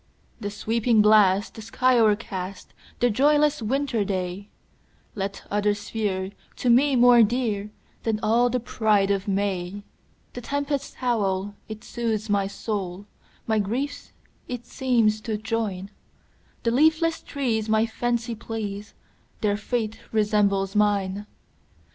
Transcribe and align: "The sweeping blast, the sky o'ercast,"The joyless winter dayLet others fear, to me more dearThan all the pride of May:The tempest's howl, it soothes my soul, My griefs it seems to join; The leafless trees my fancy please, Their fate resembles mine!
"The 0.39 0.49
sweeping 0.49 1.03
blast, 1.03 1.53
the 1.53 1.61
sky 1.61 1.99
o'ercast,"The 1.99 3.11
joyless 3.11 3.61
winter 3.61 4.03
dayLet 4.03 5.43
others 5.51 5.89
fear, 5.89 6.31
to 6.55 6.71
me 6.71 6.95
more 6.95 7.19
dearThan 7.21 8.19
all 8.23 8.49
the 8.49 8.59
pride 8.59 9.11
of 9.11 9.27
May:The 9.27 10.41
tempest's 10.41 10.95
howl, 10.95 11.53
it 11.69 11.83
soothes 11.83 12.31
my 12.31 12.47
soul, 12.47 13.05
My 13.45 13.59
griefs 13.59 14.11
it 14.47 14.65
seems 14.65 15.21
to 15.21 15.37
join; 15.37 15.91
The 16.63 16.71
leafless 16.71 17.21
trees 17.21 17.69
my 17.69 17.85
fancy 17.85 18.33
please, 18.33 18.95
Their 19.41 19.55
fate 19.55 19.99
resembles 20.11 20.75
mine! 20.75 21.27